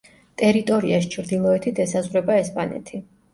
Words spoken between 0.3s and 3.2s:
ტერიტორიას ჩრდილოეთით ესაზღვრება ესპანეთი.